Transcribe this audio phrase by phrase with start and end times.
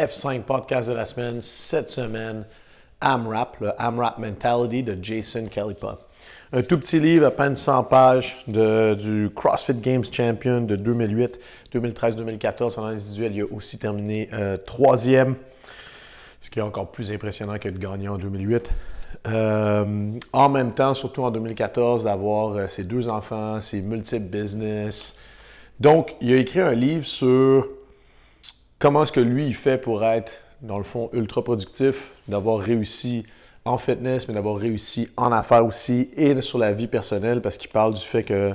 [0.00, 1.42] F5 podcast de la semaine.
[1.42, 2.46] Cette semaine,
[3.02, 5.98] AMRAP, le AMRAP Mentality de Jason Kalipa.
[6.54, 11.38] Un tout petit livre, à peine 100 pages, du CrossFit Games Champion de 2008,
[11.72, 12.78] 2013, 2014.
[12.78, 15.36] En individuel, il a aussi terminé euh, troisième,
[16.40, 18.72] ce qui est encore plus impressionnant que de gagner en 2008.
[19.28, 25.16] Euh, en même temps, surtout en 2014, d'avoir euh, ses deux enfants, ses multiples business.
[25.78, 27.68] Donc, il a écrit un livre sur
[28.80, 30.32] comment est-ce que lui, il fait pour être,
[30.62, 33.24] dans le fond, ultra productif, d'avoir réussi
[33.64, 37.70] en fitness, mais d'avoir réussi en affaires aussi et sur la vie personnelle, parce qu'il
[37.70, 38.52] parle du fait que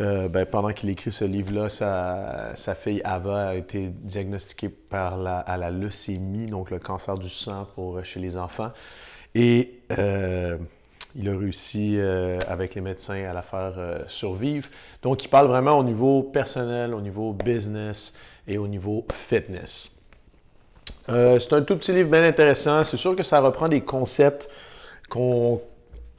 [0.00, 5.56] euh, ben, pendant qu'il écrit ce livre-là, sa, fille Ava a été diagnostiquée par à
[5.56, 8.70] la leucémie, donc le cancer du sang pour, chez les enfants.
[9.34, 10.56] Et euh,
[11.16, 13.74] il a réussi euh, avec les médecins à la faire
[14.06, 14.68] survivre.
[15.02, 18.14] Donc, il parle vraiment au niveau personnel, au niveau business
[18.46, 19.90] et au niveau fitness.
[21.08, 22.84] Euh, c'est un tout petit livre bien intéressant.
[22.84, 24.48] C'est sûr que ça reprend des concepts
[25.08, 25.60] qu'on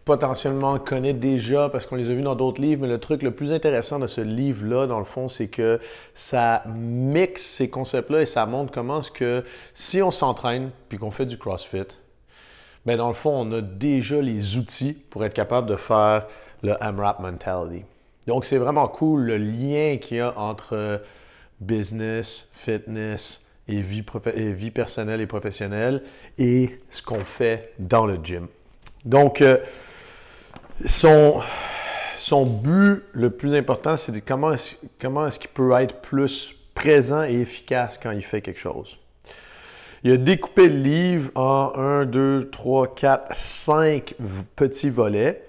[0.06, 3.31] potentiellement connaît déjà parce qu'on les a vus dans d'autres livres, mais le truc le
[3.31, 5.80] plus intéressant de ce livre-là, dans le fond, c'est que
[6.16, 9.44] ça mixe ces concepts-là et ça montre comment est-ce que
[9.76, 11.86] si on s'entraîne puis qu'on fait du CrossFit,
[12.85, 16.25] bien dans le fond, on a déjà les outils pour être capable de faire
[16.61, 17.85] le AMRAP mentality.
[18.27, 21.02] Donc, c'est vraiment cool le lien qu'il y a entre
[21.59, 26.03] business, fitness, et vie, personnelle et professionnelle
[26.38, 28.47] et ce qu'on fait dans le gym.
[29.05, 29.57] Donc, euh,
[30.85, 31.41] son,
[32.17, 34.55] son but le plus important, c'est de comment
[35.00, 39.00] comment est-ce qu'il peut être plus présent et efficace quand il fait quelque chose.
[40.03, 44.14] Il a découpé le livre en 1, 2, 3, 4, 5
[44.56, 45.44] petits volets.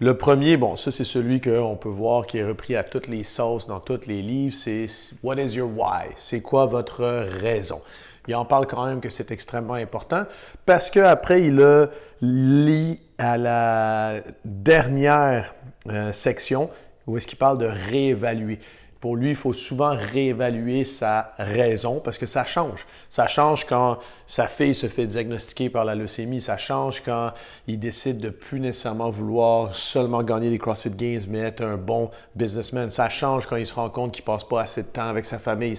[0.00, 3.22] Le premier, bon, ça c'est celui qu'on peut voir qui est repris à toutes les
[3.22, 4.86] sauces dans tous les livres, c'est
[5.22, 6.06] What is your why?
[6.16, 7.82] C'est quoi votre raison?
[8.28, 10.24] Il en parle quand même que c'est extrêmement important
[10.64, 11.88] parce qu'après, il a
[12.22, 15.54] lit à la dernière
[15.88, 16.70] euh, section
[17.06, 18.58] où est-ce qu'il parle de réévaluer.
[19.02, 22.86] Pour lui, il faut souvent réévaluer sa raison parce que ça change.
[23.10, 23.98] Ça change quand
[24.28, 26.40] sa fille se fait diagnostiquer par la leucémie.
[26.40, 27.32] Ça change quand
[27.66, 32.12] il décide de plus nécessairement vouloir seulement gagner les CrossFit Games, mais être un bon
[32.36, 32.92] businessman.
[32.92, 35.40] Ça change quand il se rend compte qu'il passe pas assez de temps avec sa
[35.40, 35.76] famille.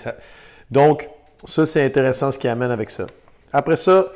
[0.70, 1.10] Donc,
[1.46, 3.08] ça, c'est intéressant ce qu'il amène avec ça.
[3.54, 4.08] Après ça,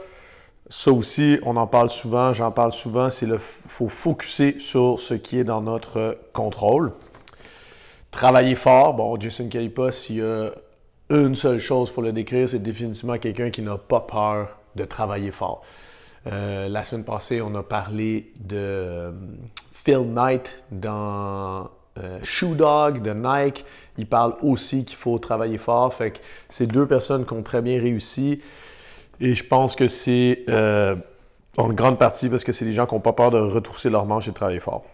[0.67, 5.13] ça aussi, on en parle souvent, j'en parle souvent, c'est le faut focuser sur ce
[5.13, 6.91] qui est dans notre contrôle.
[8.17, 10.49] Travailler fort, bon, Jason Kalipa, s'il y a
[11.11, 15.29] une seule chose pour le décrire, c'est définitivement quelqu'un qui n'a pas peur de travailler
[15.29, 15.61] fort.
[16.25, 19.11] Euh, la semaine passée, on a parlé de euh,
[19.71, 21.69] Phil Knight dans
[21.99, 23.63] euh, Shoe Dog de Nike.
[23.99, 25.93] Il parle aussi qu'il faut travailler fort.
[25.93, 26.17] Fait que
[26.49, 28.41] c'est deux personnes qui ont très bien réussi.
[29.19, 32.99] Et je pense que c'est en grande partie parce que c'est des gens qui n'ont
[32.99, 34.85] pas peur de retrousser leurs manches et de travailler fort.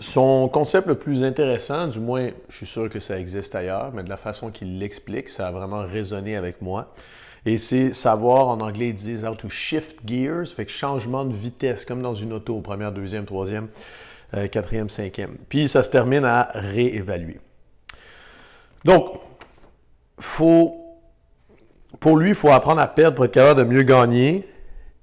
[0.00, 4.02] Son concept le plus intéressant, du moins, je suis sûr que ça existe ailleurs, mais
[4.02, 6.92] de la façon qu'il l'explique, ça a vraiment résonné avec moi.
[7.44, 11.34] Et c'est savoir, en anglais, ils disent how to shift gears, fait que changement de
[11.34, 13.68] vitesse, comme dans une auto, première, deuxième, troisième,
[14.34, 15.36] euh, quatrième, cinquième.
[15.50, 17.38] Puis ça se termine à réévaluer.
[18.84, 19.20] Donc,
[20.18, 20.98] faut,
[21.98, 24.48] pour lui, il faut apprendre à perdre pour être capable de mieux gagner.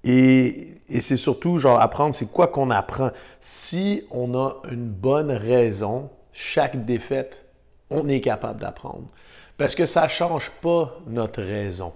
[0.10, 3.12] Et c'est surtout, genre, apprendre, c'est quoi qu'on apprend.
[3.42, 7.44] Si on a une bonne raison, chaque défaite,
[7.90, 9.10] on est capable d'apprendre.
[9.58, 11.92] Parce que ça ne change pas notre raison.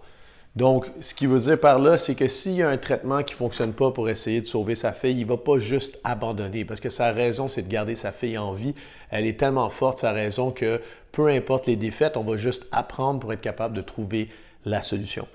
[0.58, 3.34] Donc, ce qui veut dire par là, c'est que s'il y a un traitement qui
[3.36, 6.66] ne fonctionne pas pour essayer de sauver sa fille, il ne va pas juste abandonner
[6.66, 8.76] parce que sa raison, c'est de garder sa fille en vie.
[9.10, 10.82] Elle est tellement forte, sa raison, que
[11.14, 14.28] peu importe les défaites, on va juste apprendre pour être capable de trouver
[14.66, 15.26] la solution.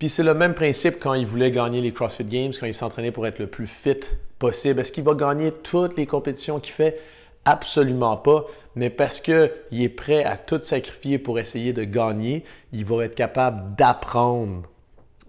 [0.00, 3.12] Puis c'est le même principe quand il voulait gagner les CrossFit Games, quand il s'entraînait
[3.12, 4.00] pour être le plus fit
[4.38, 4.80] possible.
[4.80, 6.98] Est-ce qu'il va gagner toutes les compétitions qu'il fait?
[7.44, 8.46] Absolument pas.
[8.74, 13.14] Mais parce qu'il est prêt à tout sacrifier pour essayer de gagner, il va être
[13.14, 14.62] capable d'apprendre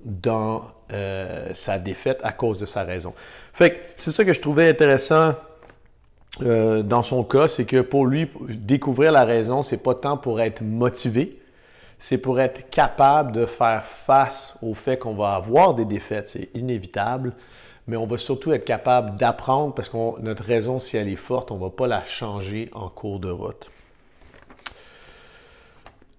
[0.05, 0.63] dans
[0.93, 3.13] euh, sa défaite à cause de sa raison.
[3.51, 5.33] Fait que c'est ça que je trouvais intéressant
[6.43, 10.39] euh, dans son cas, c'est que pour lui, découvrir la raison, c'est pas tant pour
[10.39, 11.40] être motivé,
[12.01, 16.49] c'est pour être capable de faire face au fait qu'on va avoir des défaites, c'est
[16.55, 17.33] inévitable,
[17.85, 21.51] mais on va surtout être capable d'apprendre parce que notre raison, si elle est forte,
[21.51, 23.69] on ne va pas la changer en cours de route.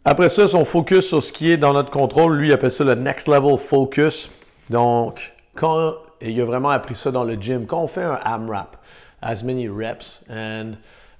[0.05, 2.85] Après ça, son focus sur ce qui est dans notre contrôle, lui, il appelle ça
[2.85, 4.31] le next level focus.
[4.70, 8.20] Donc, quand, et il a vraiment appris ça dans le gym, quand on fait un
[8.23, 8.76] AMRAP,
[9.20, 10.75] as many reps and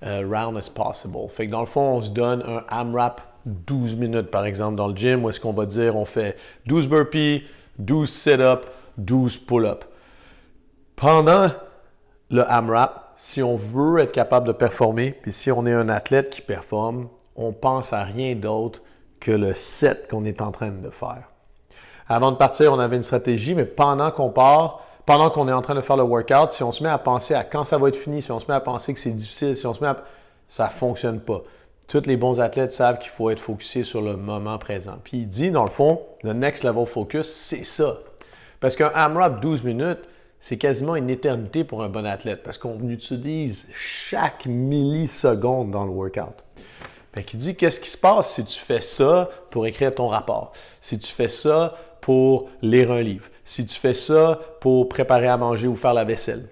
[0.05, 1.29] uh, round as possible.
[1.31, 4.89] Fait que dans le fond, on se donne un AMRAP 12 minutes, par exemple, dans
[4.89, 6.37] le gym, où est-ce qu'on va dire on fait
[6.67, 7.45] 12 burpees,
[7.79, 8.67] 12 sit-ups,
[8.99, 9.87] 12 pull-ups.
[10.97, 11.51] Pendant
[12.31, 16.31] le AMRAP, si on veut être capable de performer, puis si on est un athlète
[16.31, 18.83] qui performe, on pense à rien d'autre
[19.21, 21.29] que le set qu'on est en train de faire.
[22.09, 25.63] Avant de partir, on avait une stratégie, mais pendant qu'on part, pendant qu'on est en
[25.63, 27.89] train de faire le workout, si on se met à penser à quand ça va
[27.89, 29.89] être fini, si on se met à penser que c'est difficile, si on se met
[29.89, 29.97] à...
[30.49, 31.43] ça fonctionne pas.
[31.89, 34.99] Tous les bons athlètes savent qu'il faut être focusé sur le moment présent.
[35.05, 37.99] Puis il dit, dans le fond, le next level focus, c'est ça.
[38.61, 40.01] Parce qu'un AMRAP 12 minutes,
[40.41, 45.91] c'est quasiment une éternité pour un bon athlète parce qu'on utilise chaque milliseconde dans le
[45.91, 46.35] workout.
[47.15, 50.53] Fait il dit qu'est-ce qui se passe si tu fais ça pour écrire ton rapport,
[50.81, 55.37] si tu fais ça pour lire un livre, si tu fais ça pour préparer à
[55.37, 56.49] manger ou faire la vaisselle?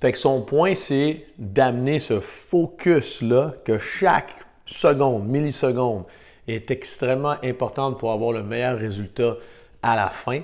[0.00, 4.34] Fait que son point, c'est d'amener ce focus-là, que chaque
[4.66, 6.04] seconde, milliseconde
[6.46, 9.36] est extrêmement importante pour avoir le meilleur résultat
[9.82, 10.40] à la fin.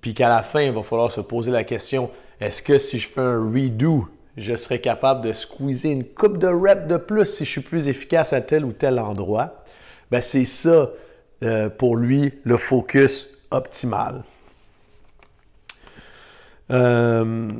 [0.00, 2.10] Puis qu'à la fin, il va falloir se poser la question,
[2.40, 6.46] est-ce que si je fais un redo, je serai capable de squeezer une coupe de
[6.46, 9.64] reps de plus si je suis plus efficace à tel ou tel endroit?
[10.10, 10.90] Ben, c'est ça,
[11.42, 14.22] euh, pour lui, le focus optimal.
[16.70, 17.50] Euh,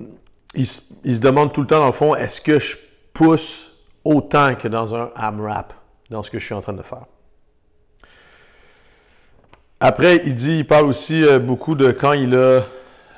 [0.54, 2.76] il, se demande tout le temps, dans le fond, est-ce que je
[3.12, 3.72] pousse
[4.04, 5.74] autant que dans un AMRAP,
[6.10, 7.06] dans ce que je suis en train de faire?
[9.80, 12.64] Après, il dit, il parle aussi euh, beaucoup de quand il a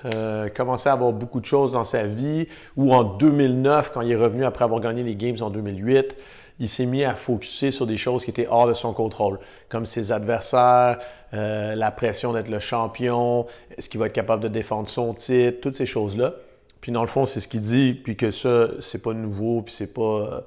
[0.05, 4.13] euh, commencé à avoir beaucoup de choses dans sa vie, ou en 2009, quand il
[4.13, 6.17] est revenu après avoir gagné les Games en 2008,
[6.59, 9.39] il s'est mis à focuser sur des choses qui étaient hors de son contrôle,
[9.69, 10.99] comme ses adversaires,
[11.33, 13.47] euh, la pression d'être le champion,
[13.77, 16.35] est-ce qu'il va être capable de défendre son titre, toutes ces choses-là.
[16.83, 19.75] Puis dans le fond, c'est ce qu'il dit, puis que ça, c'est pas nouveau, puis
[19.75, 20.45] c'est pas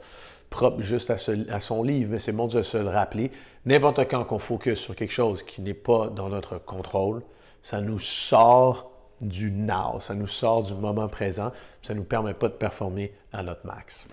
[0.54, 1.18] propre juste à,
[1.60, 3.32] son livre, mais c'est bon de se le rappeler.
[3.66, 7.24] N'importe quand qu'on focus sur quelque chose qui n'est pas dans notre contrôle,
[7.64, 11.52] ça nous sort du now, ça nous sort du moment présent,
[11.82, 14.06] ça ne nous permet pas de performer à notre max.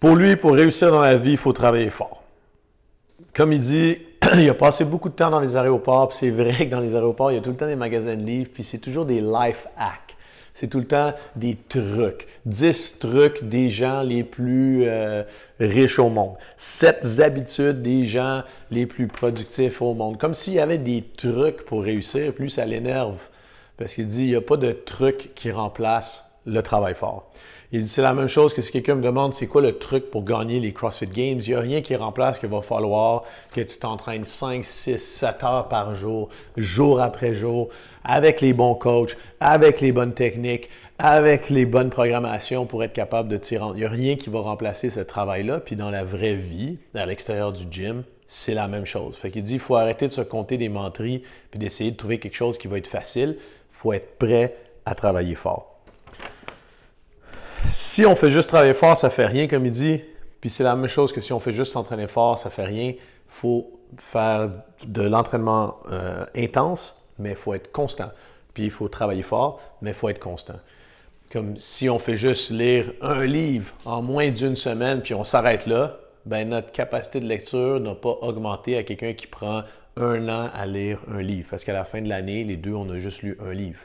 [0.00, 2.24] Pour lui, pour réussir dans la vie, il faut travailler fort.
[3.34, 3.98] Comme il dit,
[4.34, 6.96] il a passé beaucoup de temps dans les aéroports, puis c'est vrai que dans les
[6.96, 9.20] aéroports, il y a tout le temps des magasins de livres, puis c'est toujours des
[9.20, 10.07] life hacks.
[10.60, 12.26] C'est tout le temps des trucs.
[12.46, 15.22] 10 trucs des gens les plus euh,
[15.60, 16.34] riches au monde.
[16.56, 20.18] 7 habitudes des gens les plus productifs au monde.
[20.18, 23.20] Comme s'il y avait des trucs pour réussir, plus ça l'énerve.
[23.76, 27.30] Parce qu'il dit, il n'y a pas de truc qui remplace le travail fort.
[27.70, 30.10] Il dit c'est la même chose que si quelqu'un me demande c'est quoi le truc
[30.10, 33.60] pour gagner les CrossFit Games, il n'y a rien qui remplace qu'il va falloir que
[33.60, 37.68] tu t'entraînes 5, 6, 7 heures par jour, jour après jour,
[38.04, 43.28] avec les bons coachs, avec les bonnes techniques, avec les bonnes programmations pour être capable
[43.28, 43.66] de tirer.
[43.74, 45.60] Il n'y a rien qui va remplacer ce travail-là.
[45.60, 49.16] Puis dans la vraie vie, à l'extérieur du gym, c'est la même chose.
[49.16, 52.18] Fait qu'il dit il faut arrêter de se compter des menteries puis d'essayer de trouver
[52.18, 53.36] quelque chose qui va être facile.
[53.38, 54.56] Il faut être prêt
[54.86, 55.77] à travailler fort
[57.70, 60.00] si on fait juste travailler fort, ça fait rien, comme il dit.
[60.40, 62.90] Puis c'est la même chose que si on fait juste s'entraîner fort, ça fait rien.
[62.90, 62.96] Il
[63.28, 64.50] faut faire
[64.86, 68.10] de l'entraînement euh, intense, mais il faut être constant.
[68.54, 70.58] Puis il faut travailler fort, mais il faut être constant.
[71.32, 75.66] Comme si on fait juste lire un livre en moins d'une semaine, puis on s'arrête
[75.66, 79.62] là, ben notre capacité de lecture n'a pas augmenté à quelqu'un qui prend
[79.96, 81.48] un an à lire un livre.
[81.50, 83.80] Parce qu'à la fin de l'année, les deux, on a juste lu un livre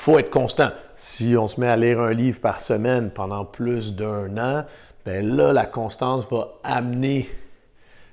[0.00, 0.70] faut être constant.
[0.96, 4.64] Si on se met à lire un livre par semaine pendant plus d'un an,
[5.04, 7.28] ben là, la constance va amener,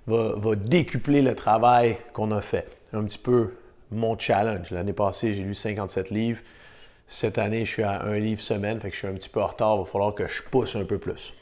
[0.06, 2.68] va, décupler le travail qu'on a fait.
[2.92, 3.54] Un petit peu
[3.90, 4.72] mon challenge.
[4.72, 6.42] L'année passée, j'ai lu 57 livres.
[7.08, 9.42] Cette année, je suis à un livre semaine, fait que je suis un petit peu
[9.42, 9.76] en retard.
[9.78, 11.34] Il va falloir que je pousse un peu plus.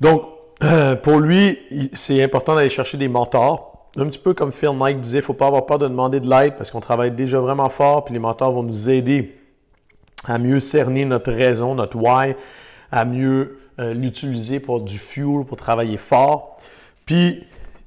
[0.00, 0.26] Donc,
[1.02, 1.58] pour lui,
[1.92, 5.26] c'est important d'aller chercher des mentors un petit peu comme Phil Mike disait, il ne
[5.26, 8.14] faut pas avoir peur de demander de l'aide parce qu'on travaille déjà vraiment fort, puis
[8.14, 9.36] les mentors vont nous aider
[10.24, 12.34] à mieux cerner notre raison, notre why,
[12.90, 16.56] à mieux euh, l'utiliser pour du fuel, pour travailler fort.
[17.04, 17.44] Puis,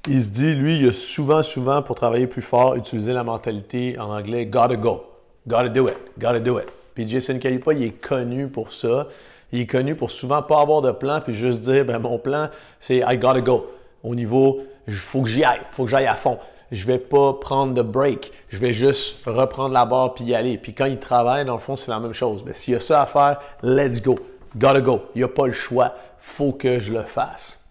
[0.08, 3.98] il se dit, lui, il a souvent, souvent, pour travailler plus fort, utilisé la mentalité
[3.98, 5.04] en anglais gotta go,
[5.48, 6.66] gotta do it, gotta do it.
[6.94, 9.08] Puis Jason Kalipa, il est connu pour ça.
[9.52, 12.48] Il est connu pour souvent pas avoir de plan, puis juste dire, ben mon plan,
[12.78, 13.66] c'est I gotta go.
[14.02, 16.38] Au niveau il faut que j'y aille, il faut que j'aille à fond.
[16.72, 18.32] Je vais pas prendre de break.
[18.48, 20.58] Je vais juste reprendre la barre puis y aller.
[20.58, 22.42] Puis quand il travaille, dans le fond, c'est la même chose.
[22.44, 24.18] Mais s'il y a ça à faire, let's go.
[24.56, 25.02] Gotta go.
[25.14, 25.94] Il n'y a pas le choix.
[26.18, 27.66] Faut que je le fasse.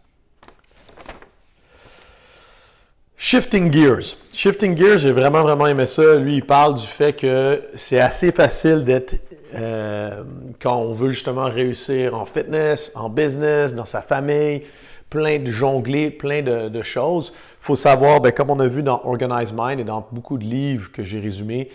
[3.17, 4.15] Shifting Gears.
[4.31, 6.15] Shifting Gears, j'ai vraiment, vraiment aimé ça.
[6.15, 9.15] Lui, il parle du fait que c'est assez facile d'être,
[9.55, 10.23] euh,
[10.61, 14.63] quand on veut justement réussir en fitness, en business, dans sa famille,
[15.15, 17.31] plein de jongler, plein de, choses.
[17.33, 20.43] Il faut savoir, ben, comme on a vu dans Organized Mind et dans beaucoup de
[20.43, 21.69] livres que j'ai résumés,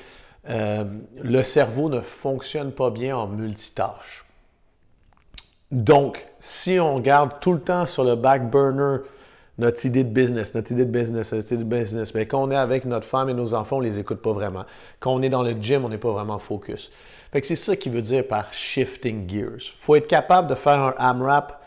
[0.50, 0.84] euh,
[1.22, 4.26] le cerveau ne fonctionne pas bien en multitâche.
[5.70, 8.98] Donc, si on garde tout le temps sur le back burner
[9.56, 12.50] notre idée de business, notre idée de business, notre idée de business, mais quand on
[12.50, 14.66] est avec notre femme et nos enfants, on les écoute pas vraiment.
[14.98, 16.90] Quand on est dans le gym, on n'est pas vraiment focus.
[17.42, 19.72] C'est ça qui veut dire par shifting gears.
[19.80, 21.59] faut être capable de faire un AMRAP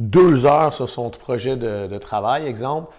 [0.00, 2.92] deux heures sur son projet de, travail, exemple.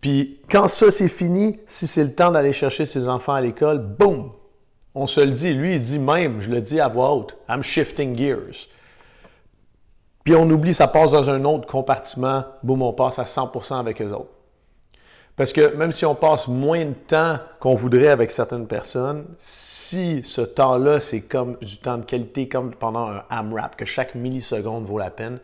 [0.00, 3.78] Puis quand ça c'est fini, si c'est le temps d'aller chercher ses enfants à l'école,
[3.78, 4.30] boum!
[4.94, 5.54] On se le dit.
[5.54, 8.68] Lui, il dit même, je le dis à voix haute, I'm shifting gears.
[10.24, 14.02] Puis on oublie, ça passe dans un autre compartiment, boum, on passe à 100% avec
[14.02, 14.30] eux autres.
[15.34, 20.20] Parce que même si on passe moins de temps qu'on voudrait avec certaines personnes, si
[20.24, 24.84] ce temps-là, c'est comme du temps de qualité, comme pendant un AMRAP, que chaque milliseconde
[24.84, 25.38] vaut la peine,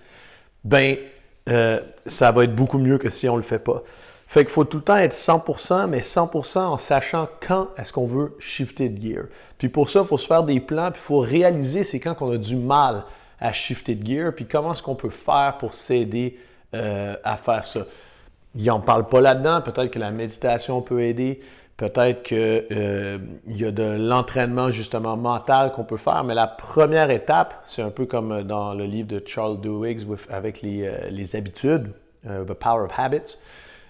[0.69, 0.97] ben,
[1.49, 3.83] euh, ça va être beaucoup mieux que si on ne le fait pas.
[4.27, 8.07] Fait qu'il faut tout le temps être 100%, mais 100% en sachant quand est-ce qu'on
[8.07, 9.25] veut shifter de gear.
[9.57, 12.15] Puis pour ça, il faut se faire des plans, puis il faut réaliser c'est quand
[12.15, 13.05] qu'on a du mal
[13.41, 16.39] à shifter de gear, puis comment est-ce qu'on peut faire pour s'aider
[16.75, 17.87] euh, à faire ça.
[18.55, 21.41] Il n'en parle pas là-dedans, peut-être que la méditation peut aider,
[21.79, 27.11] peut-être qu'il euh, y a de l'entraînement justement mental qu'on peut faire, mais la première
[27.11, 31.35] étape, c'est un peu comme dans le livre de Charles Duhigg avec les, euh, les
[31.35, 31.93] habitudes,
[32.25, 33.39] The Power of Habits.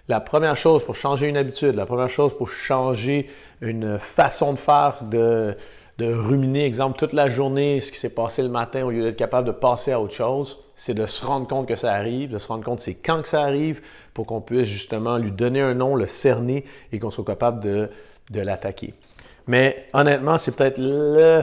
[0.07, 3.29] La première chose pour changer une habitude, la première chose pour changer
[3.61, 5.57] une façon de faire, de,
[5.99, 9.17] de ruminer, exemple, toute la journée, ce qui s'est passé le matin, au lieu d'être
[9.17, 12.39] capable de passer à autre chose, c'est de se rendre compte que ça arrive, de
[12.39, 13.83] se rendre compte c'est quand que ça arrive,
[14.15, 17.91] pour qu'on puisse justement lui donner un nom, le cerner et qu'on soit capable de,
[18.31, 18.95] de l'attaquer.
[19.49, 21.43] Mais honnêtement, c'est peut-être le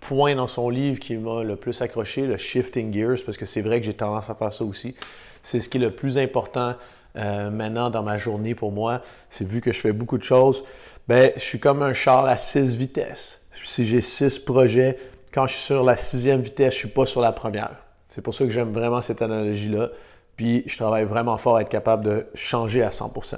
[0.00, 3.60] point dans son livre qui m'a le plus accroché, le shifting gears, parce que c'est
[3.60, 4.96] vrai que j'ai tendance à faire ça aussi.
[5.42, 6.76] C'est ce qui est le plus important
[7.16, 9.02] euh, maintenant dans ma journée pour moi.
[9.28, 10.64] C'est vu que je fais beaucoup de choses,
[11.08, 14.98] ben, je suis comme un char à six vitesses si j'ai six projets,
[15.32, 17.76] quand je suis sur la sixième vitesse, je suis pas sur la première.
[18.08, 19.88] C'est pour ça que j'aime vraiment cette analogie-là.
[20.36, 23.36] Puis je travaille vraiment fort à être capable de changer à 100%.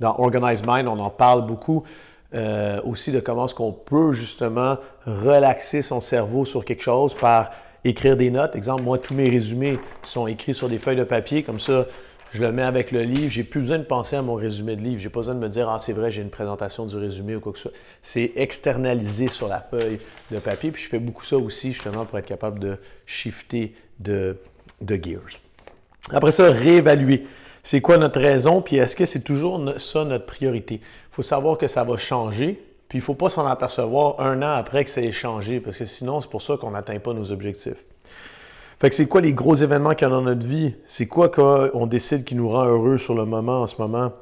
[0.00, 1.84] Dans Organized Mind, on en parle beaucoup
[2.34, 7.50] euh, aussi de comment est-ce qu'on peut justement relaxer son cerveau sur quelque chose par
[7.84, 8.54] écrire des notes.
[8.56, 11.42] Exemple, moi, tous mes résumés sont écrits sur des feuilles de papier.
[11.42, 11.86] Comme ça,
[12.32, 13.30] je le mets avec le livre.
[13.30, 15.00] J'ai plus besoin de penser à mon résumé de livre.
[15.00, 17.40] J'ai pas besoin de me dire, ah, c'est vrai, j'ai une présentation du résumé ou
[17.40, 17.78] quoi que ce soit.
[18.02, 20.70] C'est externalisé sur la feuille de papier.
[20.70, 24.36] Puis je fais beaucoup ça aussi, justement, pour être capable de shifter de,
[24.80, 25.40] de gears.
[26.10, 27.26] Après ça, réévaluer.
[27.62, 28.62] C'est quoi notre raison?
[28.62, 30.76] Puis est-ce que c'est toujours ça notre priorité?
[30.76, 32.64] Il faut savoir que ça va changer.
[32.88, 35.76] Puis il ne faut pas s'en apercevoir un an après que ça ait changé, parce
[35.76, 37.84] que sinon, c'est pour ça qu'on n'atteint pas nos objectifs.
[38.80, 40.74] Fait que c'est quoi les gros événements qu'il y a dans notre vie?
[40.86, 44.12] C'est quoi qu'on décide qui nous rend heureux sur le moment, en ce moment?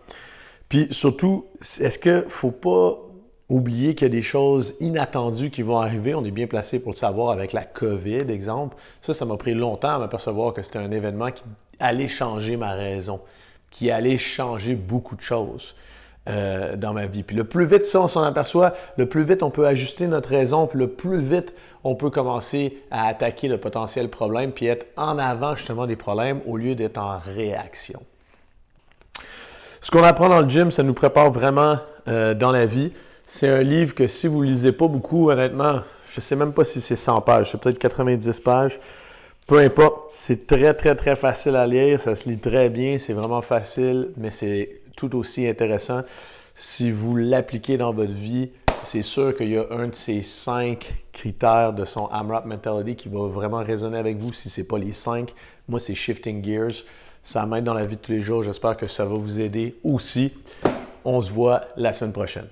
[0.68, 2.98] Puis surtout, est-ce qu'il ne faut pas
[3.48, 6.12] oublier qu'il y a des choses inattendues qui vont arriver?
[6.16, 8.76] On est bien placé pour le savoir avec la COVID, exemple.
[9.00, 11.44] Ça, ça m'a pris longtemps à m'apercevoir que c'était un événement qui
[11.78, 13.20] allait changer ma raison,
[13.70, 15.76] qui allait changer beaucoup de choses.
[16.28, 17.22] Euh, dans ma vie.
[17.22, 20.28] Puis le plus vite ça, on s'en aperçoit, le plus vite on peut ajuster notre
[20.28, 21.54] raison, puis le plus vite
[21.84, 26.40] on peut commencer à attaquer le potentiel problème, puis être en avant justement des problèmes
[26.44, 28.02] au lieu d'être en réaction.
[29.80, 32.92] Ce qu'on apprend dans le gym, ça nous prépare vraiment euh, dans la vie.
[33.24, 35.80] C'est un livre que si vous ne lisez pas beaucoup, honnêtement,
[36.10, 38.80] je ne sais même pas si c'est 100 pages, c'est peut-être 90 pages.
[39.46, 43.14] Peu importe, c'est très très très facile à lire, ça se lit très bien, c'est
[43.14, 46.02] vraiment facile, mais c'est tout aussi intéressant.
[46.56, 48.50] Si vous l'appliquez dans votre vie,
[48.82, 53.08] c'est sûr qu'il y a un de ces cinq critères de son AMRAP Mentality qui
[53.08, 54.32] va vraiment résonner avec vous.
[54.32, 55.32] Si ce n'est pas les cinq,
[55.68, 56.84] moi, c'est Shifting Gears.
[57.22, 58.42] Ça m'aide dans la vie de tous les jours.
[58.42, 60.32] J'espère que ça va vous aider aussi.
[61.04, 62.48] On se voit la semaine prochaine.